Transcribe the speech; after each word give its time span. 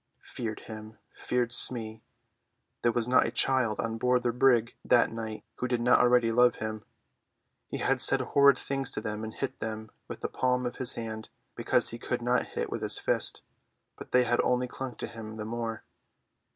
Feared 0.23 0.61
him! 0.61 0.97
Feared 1.15 1.53
Smee! 1.53 2.01
There 2.81 2.91
was 2.91 3.07
not 3.07 3.27
a 3.27 3.31
child 3.31 3.79
on 3.79 3.99
board 3.99 4.23
the 4.23 4.31
brig 4.31 4.73
that 4.83 5.11
night 5.11 5.43
who 5.59 5.67
did 5.67 5.79
not 5.79 5.99
already 5.99 6.31
love 6.31 6.55
him. 6.55 6.83
He 7.67 7.77
had 7.77 8.01
said 8.01 8.19
horrid 8.19 8.57
things 8.57 8.89
to 8.89 9.01
them 9.01 9.23
and 9.23 9.31
hit 9.31 9.59
them 9.59 9.91
with 10.07 10.21
the 10.21 10.27
palm 10.27 10.65
of 10.65 10.77
his 10.77 10.93
hand, 10.93 11.29
because 11.55 11.89
he 11.89 11.99
could 11.99 12.23
not 12.23 12.47
hit 12.57 12.71
with 12.71 12.81
his 12.81 12.97
fist, 12.97 13.43
but 13.95 14.11
they 14.11 14.23
had 14.23 14.41
only 14.43 14.67
clung 14.67 14.95
to 14.95 15.05
him 15.05 15.37
the 15.37 15.45
more. 15.45 15.83